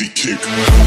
[0.00, 0.77] nasty kick.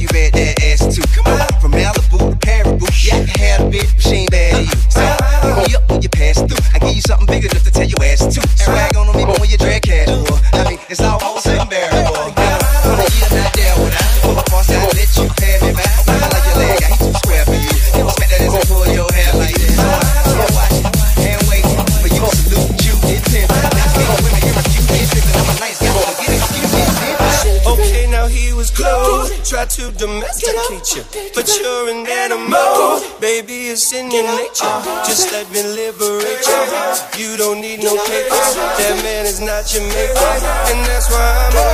[0.00, 0.59] you bet that.
[35.06, 36.44] Just let me liberate
[37.16, 37.32] you.
[37.32, 38.40] You don't need no caper.
[38.80, 40.32] That man is not your maker,
[40.70, 41.69] and that's why I'm.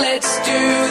[0.00, 0.87] let's do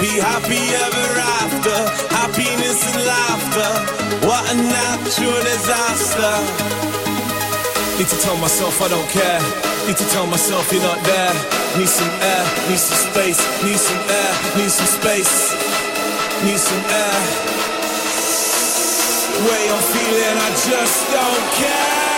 [0.00, 1.08] Be happy ever
[1.40, 1.76] after.
[2.12, 3.70] Happiness and laughter.
[4.26, 6.32] What a natural disaster.
[7.96, 9.40] Need to tell myself I don't care.
[9.86, 11.32] Need to tell myself you're not there.
[11.78, 15.54] Need some air, need some space, need some air, need some space,
[16.44, 17.16] need some air.
[19.48, 22.15] Way I'm feeling, I just don't care.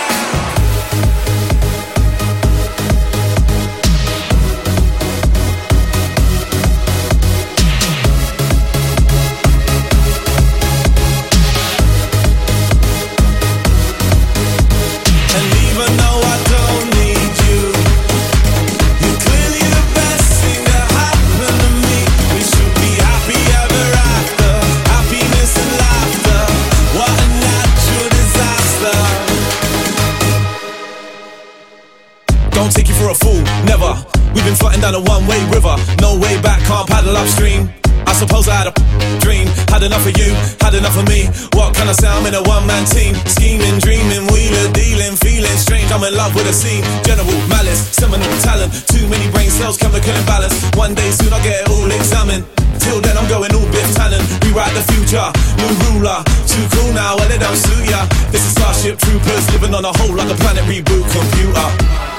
[37.09, 37.69] Paddle upstream.
[38.05, 38.73] I suppose I had a
[39.21, 41.25] dream, had enough of you, had enough of me.
[41.57, 42.07] What can I say?
[42.07, 45.89] I'm in a one-man team, scheming, dreaming, wheeler, dealing, feeling strange.
[45.91, 48.73] I'm in love with a scene, general malice, seminal talent.
[48.89, 50.53] Too many brain cells, chemical imbalance.
[50.77, 52.45] One day soon I'll get it all examined.
[52.79, 54.21] Till then I'm going all Biff Tannen.
[54.45, 55.25] Rewrite the future,
[55.57, 56.21] new ruler.
[56.45, 58.05] Too cool now, well it don't suit ya.
[58.29, 62.18] This is Starship Troopers living on a whole a planet reboot computer.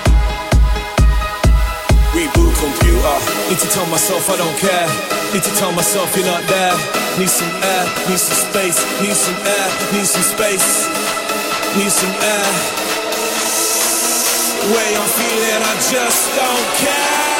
[2.12, 3.16] Reboot computer.
[3.48, 4.88] Need to tell myself I don't care.
[5.32, 6.74] Need to tell myself you're not there.
[7.18, 10.88] Need some air, need some space, need some air, need some space,
[11.78, 12.46] need some air.
[14.74, 17.39] Way I'm feeling, I just don't care.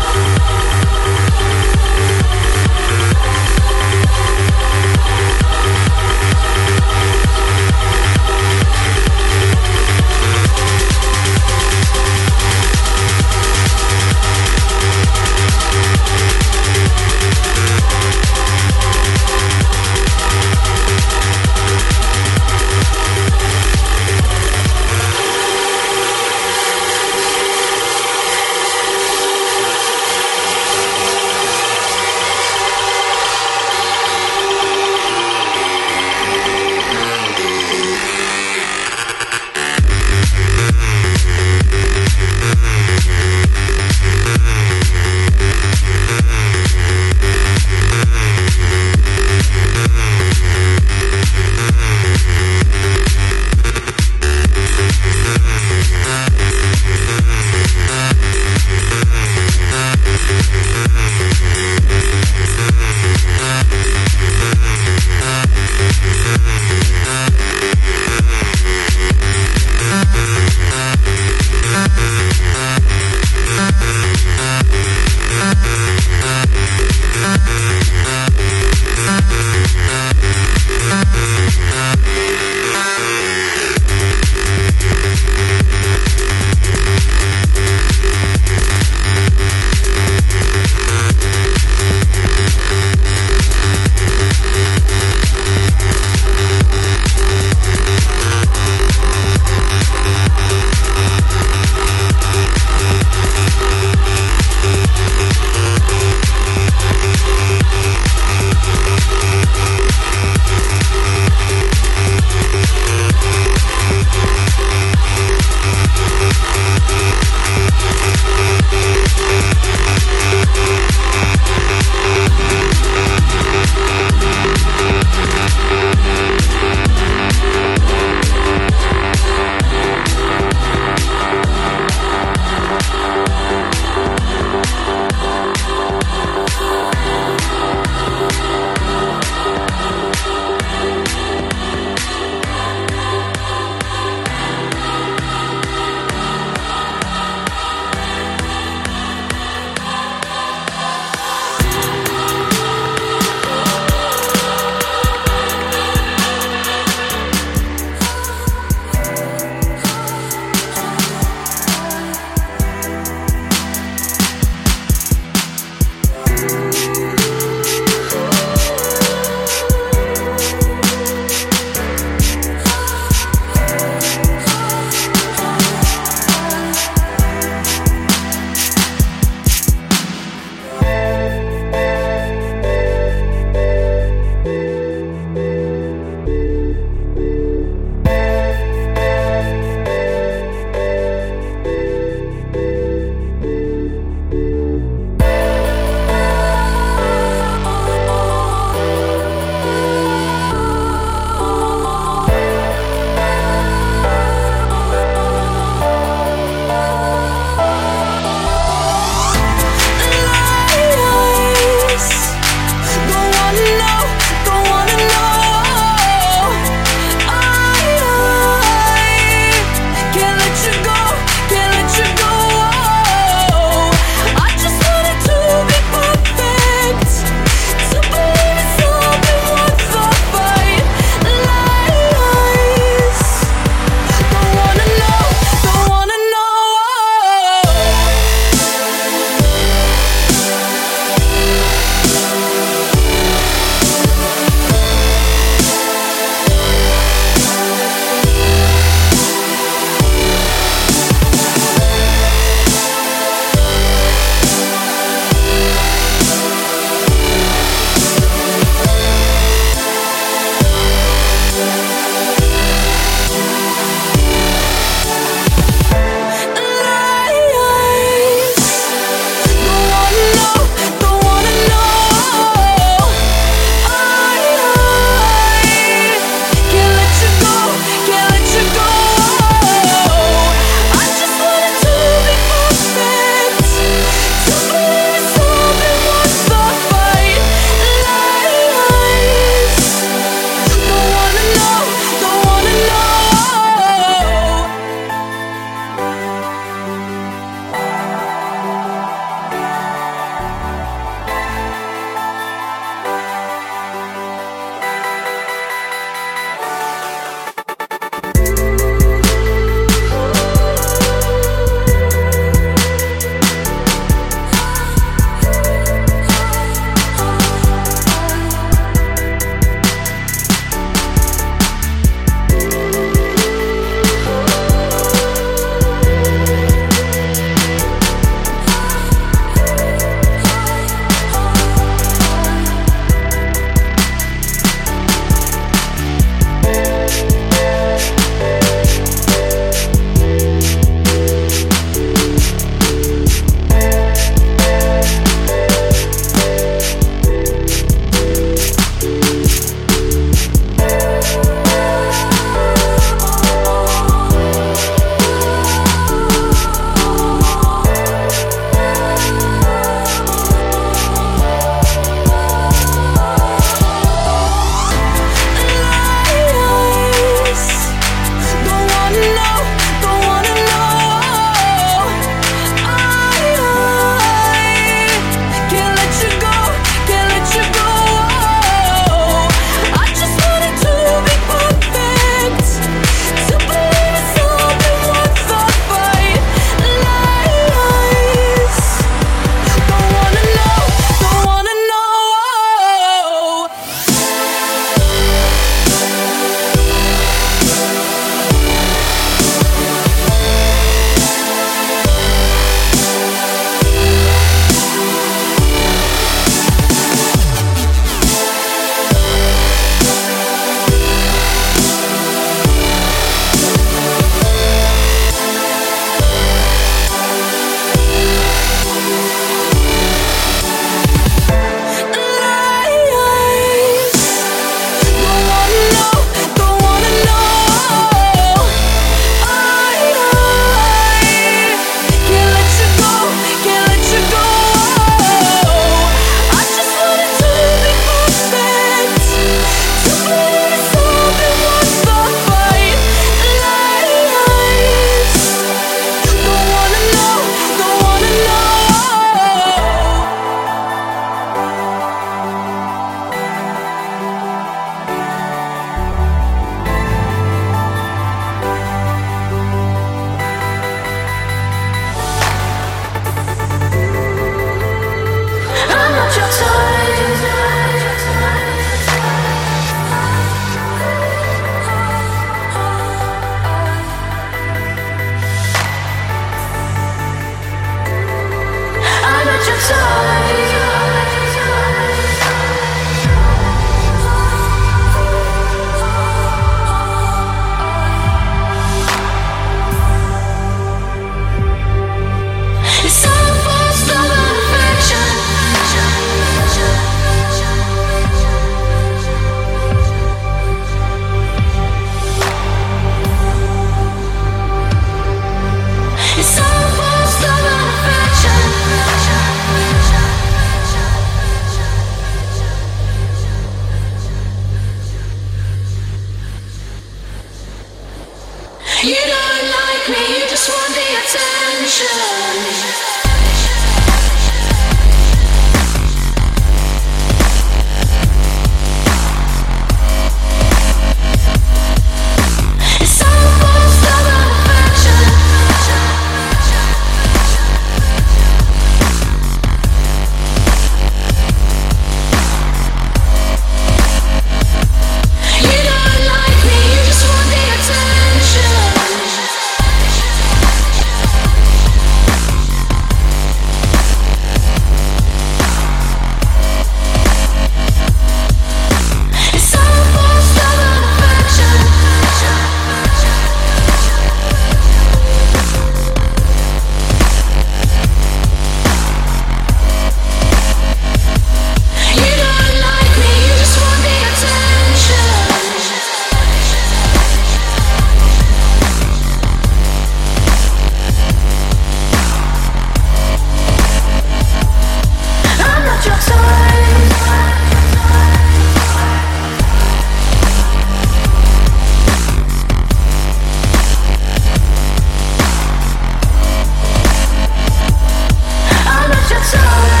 [599.43, 600.00] time